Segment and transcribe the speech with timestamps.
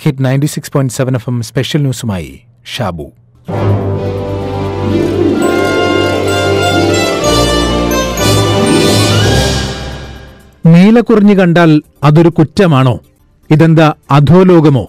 [0.00, 2.40] Hit ninety six point seven F M special ന്യൂസുമായി
[2.76, 3.10] Shabu.
[10.66, 13.00] നീലക്കുറിഞ്ഞു കണ്ടാൽ അതൊരു കുറ്റമാണോ?
[13.50, 14.88] ഇതെന്താ അധോലോകമോ?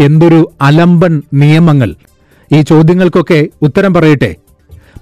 [0.00, 1.94] എന്തൊരു അലമ്പൻ നിയമങ്ങൾ?
[2.52, 4.36] ഈ ചോദ്യങ്ങൾക്കൊക്കെ ഉത്തരം പറയട്ടെ.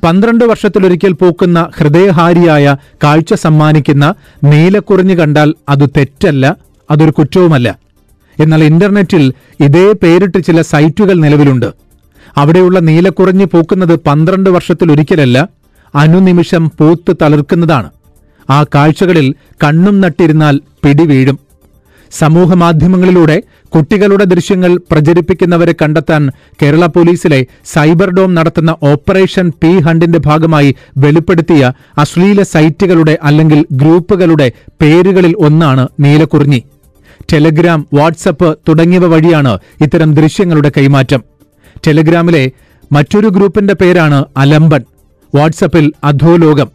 [0.05, 4.15] പന്ത്രണ്ട് വർഷത്തിലൊരിക്കൽ പൂക്കുന്ന ഹൃദയഹാരിയായ കാഴ്ച സമ്മാനിക്കുന്ന
[4.45, 6.57] നീലക്കുറിഞ്ഞു കണ്ടാൽ അത് തെറ്റല്ല
[6.91, 7.90] അതൊരു കുറ്റവുമല്ല.
[8.43, 9.25] എന്നാൽ ഇന്റർനെറ്റിൽ
[9.67, 11.69] ഇതേ പേരിട്ട് ചില സൈറ്റുകൾ നിലവിലുണ്ട്.
[12.37, 15.39] അവിടെയുള്ള നീലക്കുറഞ്ഞ് പൂക്കുന്നത് പന്ത്രണ്ട് വർഷത്തിലൊരിക്കലല്ല
[15.95, 17.89] അനുനിമിഷം പൂത്ത് തളിർക്കുന്നതാണ്.
[18.51, 19.27] ആ കാഴ്ചകളിൽ
[19.65, 21.39] കണ്ണും നട്ടിരുന്നാൽ പിടിവീഴും
[22.13, 23.37] സമൂഹമാധ്യമങ്ങളിലൂടെ
[23.75, 26.23] കുട്ടികളുടെ ദൃശ്യങ്ങൾ പ്രചരിപ്പിക്കുന്നവരെ കണ്ടെത്താൻ
[26.63, 27.39] കേരള പോലീസിലെ
[27.75, 30.71] സൈബർ ഡോം നടത്തുന്ന ഓപ്പറേഷൻ പി ഹണ്ടിന്റെ ഭാഗമായി
[31.05, 34.49] വെളിപ്പെടുത്തിയ അശ്ലീല സൈറ്റുകളുടെ അല്ലെങ്കിൽ ഗ്രൂപ്പുകളുടെ
[34.83, 36.61] പേരുകളിൽ ഒന്നാണ് നീലക്കുറിഞ്ഞി.
[37.33, 41.25] ടെലഗ്രാം വാട്സപ്പ് തുടങ്ങിയവ വഴിയാണ് ഇത്തരം ദൃശ്യങ്ങളുടെ കൈമാറ്റം.
[41.87, 42.51] ടെലഗ്രാമിലെ
[42.93, 44.83] മറ്റൊരു ഗ്രൂപ്പിന്റെ പേരാണ് അലമ്പൻ
[45.35, 46.69] വാട്സപ്പിൽ അധോലോകം.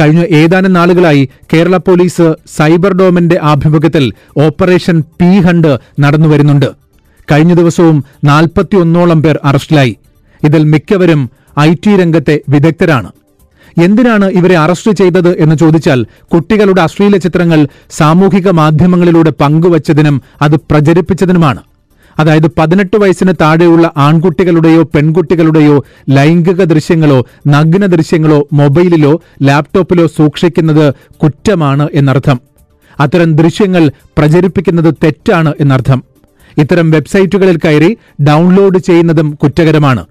[0.00, 6.66] കഴിഞ്ഞ ഏതാനും നാളുകളായി കേരള പോലീസ് സൈബർ ഡോമിന്റെ ആഭിമുഖ്യത്തിൽ ഓപ്പറേഷൻ പി ഹണ്ട് നടന്നുവരുന്നുണ്ട്
[7.32, 9.96] കഴിഞ്ഞ ദിവസവും നാൽപ്പത്തിയൊന്നോളം പേർ അറസ്റ്റിലായി.
[10.44, 13.10] ഇതിൽ മിക്കവരും ഐ ടി രംഗത്തെ വിദഗ്ധരാണ്.
[13.78, 21.60] എന്തിനാണ് ഇവരെ അറസ്റ്റ് ചെയ്തത് എന്ന് ചോദിച്ചാൽ കുട്ടികളുടെ അശ്ലീല ചിത്രങ്ങൾ സാമൂഹിക മാധ്യമങ്ങളിലൂടെ പങ്കുവച്ചതിനും അത് പ്രചരിപ്പിച്ചതിനുമാണ്.
[22.18, 32.40] അതായത് പതിനെട്ട് വയസ്സിന് താഴെയുള്ള ആൺകുട്ടികളുടെയോ പെൺകുട്ടികളുടെയോ ലൈംഗിക ദൃശ്യങ്ങളോ നഗ്ന ദൃശ്യങ്ങളോ മൊബൈലിലോ ലാപ്ടോപ്പിലോ സൂക്ഷിക്കുന്നത് കുറ്റമാണ് എന്നർത്ഥം.
[33.00, 36.02] അത്തരം ദൃശ്യങ്ങൾ പ്രചരിപ്പിക്കുന്നത് തെറ്റാണ് എന്നർത്ഥം.
[36.58, 40.06] ഇത്തരം വെബ്സൈറ്റുകളിൽ കയറി ഡൗൺലോഡ് ചെയ്യുന്നതും കുറ്റകരമാണ്.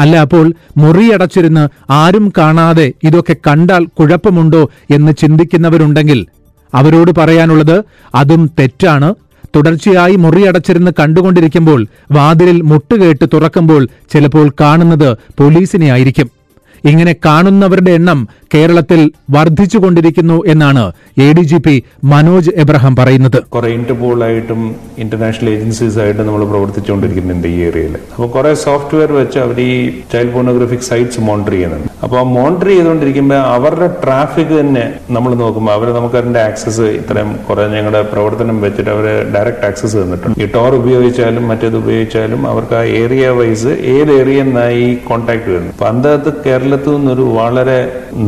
[0.00, 0.16] അല്ല?
[0.16, 6.26] അപ്പോൾ മുറിയടച്ചിരുന്ന് ആരും കാണാതെ ഇതൊക്കെ കണ്ടാൽ കുഴപ്പമുണ്ടോ എന്ന് ചിന്തിക്കുന്നവരുണ്ടെങ്കിൽ
[6.74, 7.76] അവരോട് പറയാനുള്ളത്
[8.14, 9.14] അതും തെറ്റാണ്.
[9.56, 16.35] തുടർച്ചയായി മുറിയടച്ചിരുന്ന് കണ്ടുകൊണ്ടിരിക്കുമ്പോൾ വാതിലിൽ മുട്ടുകേട്ട് തുറക്കുമ്പോൾ ചിലപ്പോൾ കാണുന്നത് പോലീസിനെ ആയിരിക്കും.
[16.84, 19.00] ഇങ്ങനെ കാണുന്നവരുടെ എണ്ണം കേരളത്തിൽ
[19.30, 23.38] വർദ്ധിച്ചുകൊണ്ടിരിക്കുന്നു എന്നാണ് A D G P Manoj Abraham പറയുന്നത്.
[23.48, 27.94] കുറെ ഇന്റർപോളായിട്ടും ഇന്റർനാഷണൽ ഏജൻസീസ് ആയിട്ട് നമ്മൾ പ്രവർത്തിച്ചുകൊണ്ടിരിക്കുന്നുണ്ട് ഈ ഏരിയയിൽ.
[27.94, 29.72] അപ്പോൾ കുറെ സോഫ്റ്റ്വെയർ വെച്ച് അവർ ഈ
[30.12, 31.90] ചൈൽഡ് പോർണോഗ്രഫിക് സൈറ്റ്സ് മോണിറ്റർ ചെയ്യുന്നുണ്ട്.
[32.06, 34.84] അപ്പോൾ മോണിറ്റർ ചെയ്തുകൊണ്ടിരിക്കുമ്പോൾ അവരുടെ ട്രാഫിക് തന്നെ
[35.14, 40.36] നമ്മൾ നോക്കുമ്പോൾ അവർ നമുക്ക് അതിന്റെ ആക്സസ് ഇത്രയും കുറെ ഞങ്ങളുടെ പ്രവർത്തനം വെച്ചിട്ട് അവർ ഡയറക്റ്റ് ആക്സസ് തന്നിട്ടുണ്ട്.
[40.42, 45.88] ഈ ടോർ ഉപയോഗിച്ചാലും മറ്റേത് ഉപയോഗിച്ചാലും അവർക്ക് ആ ഏരിയ വൈസ് ഏത് ഏരിയ നിന്നായി കോൺടാക്ട് വരുന്നത് അപ്പൊ
[45.92, 47.78] അന്തകത്ത് കേരളത്തിൽ നിന്നൊരു വളരെ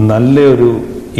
[0.09, 0.71] നല്ലൊരു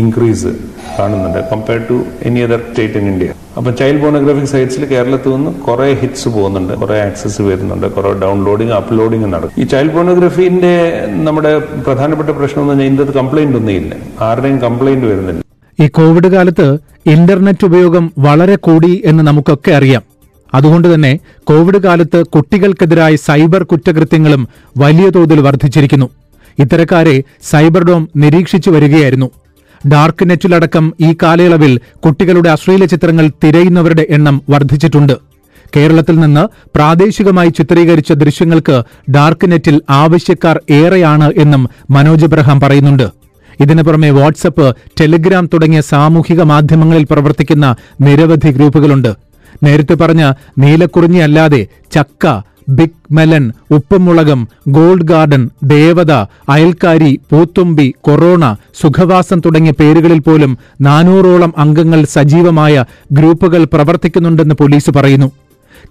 [0.03, 0.53] ഇൻക്രീസ്
[0.99, 1.39] കാണുന്നുണ്ട്.
[1.53, 6.29] Compared to any other state in India അപ്പൊ ചൈൽഡ് പോണോഗ്രാഫിക് സൈറ്റ്സിൽ കേരളത്തിൽ നിന്ന് കുറെ ഹിറ്റ്സ്
[6.29, 6.73] പോകുന്നുണ്ട്.
[6.73, 7.87] കുറെ ആക്സസ് വരുന്നുണ്ട്.
[7.87, 9.63] കുറെ ഡൗൺലോഡിങ് അപ്ലോഡിങ് നടക്കും.
[9.63, 10.75] ഈ ചൈൽഡ് പോർണോഗ്രഫീന്റെ
[11.09, 13.95] നമ്മുടെ പ്രധാനപ്പെട്ട പ്രശ്നം എന്ന് പറഞ്ഞാൽ ഇതിന്റെ കംപ്ലൈന്റ് ഒന്നും ഇല്ല.
[14.21, 15.43] ആരുടെയും കംപ്ലൈന്റ് വരുന്നില്ല.
[15.79, 20.03] ഈ കോവിഡ് കാലത്ത് ഇന്റർനെറ്റ് ഉപയോഗം വളരെ കൂടി എന്ന് നമുക്കൊക്കെ അറിയാം.
[20.55, 26.09] അതുകൊണ്ട് തന്നെ കോവിഡ് കാലത്ത് കുട്ടികൾക്കെതിരായ സൈബർ കുറ്റകൃത്യങ്ങളും വലിയ തോതിൽ വർദ്ധിച്ചിരിക്കുന്നു.
[26.59, 29.31] ഇത്തരക്കാരെ സൈബർ ഡോം നിരീക്ഷിച്ചു വരികയായിരുന്നു.
[29.87, 35.13] ഡാർക്ക് നെറ്റിലടക്കം ഈ കാലയളവിൽ കുട്ടികളുടെ അശ്ലീല ചിത്രങ്ങൾ തിരയുന്നവരുടെ എണ്ണം വർദ്ധിച്ചിട്ടുണ്ട്.
[35.77, 43.11] കേരളത്തിൽ നിന്ന് പ്രാദേശികമായി ചിത്രീകരിച്ച ദൃശ്യങ്ങൾക്ക് ഡാർക്ക് നെറ്റിൽ ആവശ്യക്കാർ ഏറെയാണ് എന്നും മനോജ് എബ്രഹാം പറയുന്നുണ്ട്.
[43.61, 49.17] ഇതിനു പുറമെ വാട്സപ്പ് ടെലിഗ്രാം തുടങ്ങിയ സാമൂഹിക മാധ്യമങ്ങളിൽ പ്രവർത്തിക്കുന്ന നിരവധി ഗ്രൂപ്പുകളുണ്ട്.
[49.63, 52.27] നേരത്തെ പറഞ്ഞ നീലക്കുറിഞ്ഞി അല്ലാതെ ചക്ക
[52.69, 56.13] ബിഗ് മെലൻ ഉപ്പുമുളകം ഗോൾഡ് ഗാർഡൻ ദേവത
[56.49, 58.45] അയൽക്കാരി പൂത്തുമ്പി കൊറോണ
[58.83, 65.29] സുഖവാസം തുടങ്ങിയ പേരുകളിൽ പോലും നാനൂറോളം അംഗങ്ങൾ സജീവമായ ഗ്രൂപ്പുകൾ പ്രവർത്തിക്കുന്നുണ്ടെന്ന് പോലീസ് പറയുന്നു.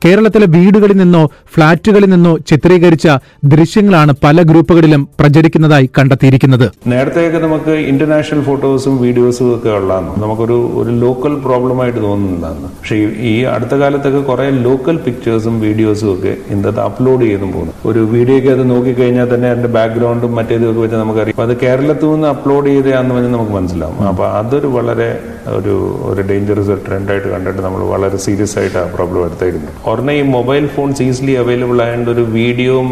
[0.06, 3.08] കേരളത്തിലെ വീടുകളിൽ നിന്നോ ഫ്ളാറ്റുകളിൽ നിന്നോ ചിത്രീകരിച്ച
[3.44, 6.72] ദൃശ്യങ്ങളാണ് പല ഗ്രൂപ്പുകളിലും പ്രചരിക്കുന്നതായി കണ്ടെത്തിയിരിക്കുന്നത്.
[6.88, 10.22] നേരത്തെയൊക്കെ നമുക്ക് ഇന്റർനാഷണൽ ഫോട്ടോസും വീഡിയോസും ഒക്കെ ഉള്ളതാണ്.
[10.22, 12.68] നമുക്കൊരു ഒരു ലോക്കൽ പ്രോബ്ലം ആയിട്ട് തോന്നുന്നുണ്ടായിരുന്നു.
[12.68, 17.74] പക്ഷേ ഈ- അടുത്ത കാലത്തൊക്കെ കുറെ ലോക്കൽ പിക്ചേഴ്സും വീഡിയോസും ഒക്കെ ഇന്നത്തെ അപ്ലോഡ് ചെയ്തും പോകുന്നു.
[17.86, 21.50] ഒരു വീഡിയോയ്ക്ക് അത് നോക്കിക്കഴിഞ്ഞാൽ തന്നെ അതിന്റെ ബാക്ക്ഗ്രൗണ്ടും മറ്റേതും ഒക്കെ വെച്ച് നമുക്കറിയാം.
[21.50, 24.08] അത് കേരളത്തിൽ നിന്ന് അപ്ലോഡ് ചെയ്തതാന്ന് പറഞ്ഞാൽ നമുക്ക് മനസ്സിലാവും.
[24.08, 29.68] അപ്പൊ അതൊരു വളരെ ഒരു ഒരു ഡേഞ്ചറസ് ട്രെൻഡായിട്ട് കണ്ടിട്ട് നമ്മൾ വളരെ സീരിയസ് ആയിട്ട് ആ പ്രോബ്ലം എടുത്തായിരുന്നു
[29.92, 32.90] ഉടനെ ഈ മൊബൈൽ ഫോൺസ് ഈസിലി അവൈലബിൾ ആയതുകൊണ്ട് ഒരു വീഡിയോയും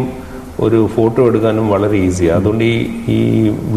[0.64, 2.76] ഒരു ഫോട്ടോ എടുക്കാനും വളരെ ഈസിയാണ് അതുകൊണ്ട് ഈ
[3.16, 3.18] ഈ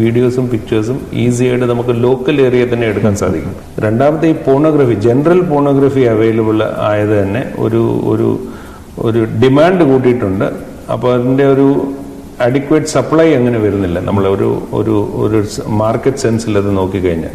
[0.00, 3.54] വീഡിയോസും പിക്ചേഴ്സും ഈസി ആയിട്ട് നമുക്ക് ലോക്കൽ ഏരിയ തന്നെ എടുക്കാൻ സാധിക്കും.
[3.86, 7.82] രണ്ടാമത്തെ ഈ പോണോഗ്രഫി ജനറൽ പോണോഗ്രഫി അവൈലബിൾ ആയത് തന്നെ ഒരു
[8.12, 8.28] ഒരു
[9.08, 10.46] ഒരു ഡിമാൻഡ് കൂട്ടിയിട്ടുണ്ട്.
[10.94, 11.66] അപ്പോൾ അതിന്റെ ഒരു
[12.46, 13.98] അഡിക്വേറ്റ് സപ്ലൈ അങ്ങനെ വരുന്നില്ല.
[14.08, 14.48] നമ്മൾ ഒരു
[14.78, 15.38] ഒരു ഒരു
[15.82, 17.34] മാർക്കറ്റ് സെൻസിൽ അത് നോക്കിക്കഴിഞ്ഞാൽ.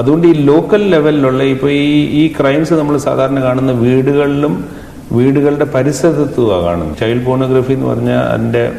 [0.00, 1.90] അതുകൊണ്ട് ഈ ലോക്കൽ ലെവലിലുള്ള ഇപ്പോൾ ഈ
[2.20, 4.54] ഈ ക്രൈംസ് നമ്മൾ സാധാരണ കാണുന്ന വീടുകളിലും
[5.12, 8.72] വീടുകളുടെ പരിസരത്തുമാണ് കാണും ചൈൽഡ് പോണോഗ്രഫി എന്ന് പറഞ്ഞാൽ അതിന്റെ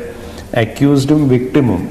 [0.58, 1.88] അക്യൂസ്ഡും വിക്ടിമും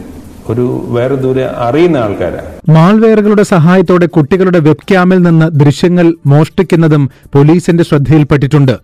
[0.50, 2.48] ഒരു വേറെ ദൂരെ അറിയുന്ന ആൾക്കാരാണ്.
[2.68, 8.78] മാൾവെയറുകളുടെ സഹായത്തോടെ കുട്ടികളുടെ വെബ് ക്യാമിൽ നിന്ന് ദൃശ്യങ്ങൾ മോഷ്ടിക്കുന്നതും പോലീസിന്റെ ശ്രദ്ധയിൽപ്പെട്ടിട്ടുണ്ട്.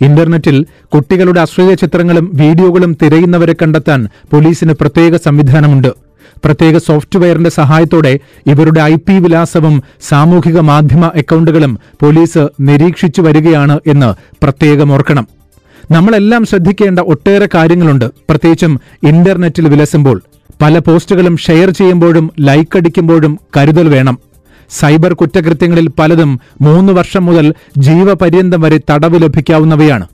[0.00, 6.01] ഇന്റർനെറ്റിൽ കുട്ടികളുടെ അശ്ലീല ചിത്രങ്ങളും വീഡിയോകളും തിരയുന്നവരെ കണ്ടെത്താൻ പോലീസിന് പ്രത്യേക സംവിധാനമുണ്ട്.
[6.44, 14.92] പ്രത്യേക സോഫ്റ്റ്വെയറിന്റെ സഹായത്തോടെ ഇവരുടെ ഐ പി വിലാസവും സാമൂഹിക മാധ്യമ അക്കൌണ്ടുകളും പോലീസ് നിരീക്ഷിച്ചു വരികയാണ് എന്ന് പ്രത്യേകം
[14.92, 15.28] ഓർക്കണം.
[15.90, 18.04] നമ്മളെല്ലാം ശ്രദ്ധിക്കേണ്ട ഒട്ടേറെ കാര്യങ്ങളുണ്ട്.
[18.04, 20.22] പ്രത്യേകിച്ചും ഇന്റർനെറ്റിൽ വിലസുമ്പോൾ.
[20.62, 24.18] പല പോസ്റ്റുകളും ഷെയർ ചെയ്യുമ്പോഴും ലൈക്ക് അടിക്കുമ്പോഴും കരുതൽ വേണം.
[24.70, 30.06] സൈബർ കുറ്റകൃത്യങ്ങളിൽ പലതും മൂന്ന് വർഷം മുതൽ ജീവപര്യന്തം വരെ തടവ് ലഭിക്കാവുന്നവയാണ്.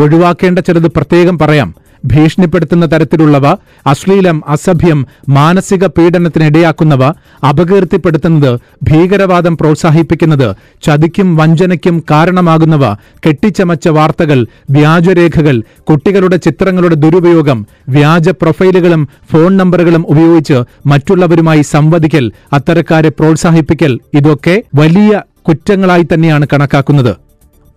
[0.00, 1.74] ഒഴിവാക്കേണ്ട ചിലത് പ്രത്യേകം പറയാം.
[2.06, 3.46] ഭീഷണിപ്പെടുത്തുന്ന തരത്തിലുള്ളവ
[3.86, 7.04] അശ്ലീലം അസഭ്യം മാനസിക പീഡനത്തിനിടയാക്കുന്നവ
[7.48, 12.92] അപകീർത്തിപ്പെടുത്തുന്നത് ഭീകരവാദം പ്രോത്സാഹിപ്പിക്കുന്നത് ചതിക്കും വഞ്ചനയ്ക്കും കാരണമാകുന്നവ
[13.26, 24.00] കെട്ടിച്ചമച്ച വാർത്തകൾ വ്യാജരേഖകൾ കുട്ടികളുടെ ചിത്രങ്ങളുടെ ദുരുപയോഗം വ്യാജ പ്രൊഫൈലുകളും ഫോൺ നമ്പറുകളും ഉപയോഗിച്ച് മറ്റുള്ളവരുമായി സംവദിക്കൽ അത്തരക്കാരെ പ്രോത്സാഹിപ്പിക്കൽ
[24.14, 27.16] ഇതൊക്കെ വലിയ കുറ്റങ്ങളായി തന്നെയാണ് കണക്കാക്കുന്നത്.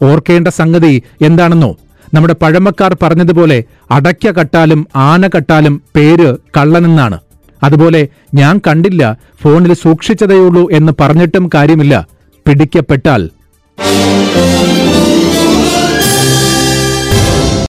[0.01, 1.75] ഓർക്കേണ്ട സംഗതി എന്താണെന്നോ?
[2.13, 7.19] നമ്മുടെ പഴമക്കാർ പറഞ്ഞതുപോലെ അടയ്ക്ക കട്ടാലും ആന കട്ടാലും പേര് കള്ളനെന്നാണ്.
[7.63, 12.07] അതുപോലെ ഞാൻ കണ്ടില്ല ഫോണിൽ സൂക്ഷിച്ചതേയുള്ളൂ എന്ന് പറഞ്ഞിട്ടും കാര്യമില്ല.
[12.47, 13.29] പിടിക്കപ്പെട്ടാൽ.